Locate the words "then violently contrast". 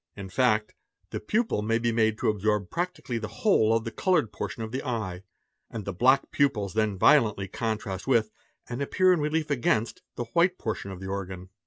6.73-8.07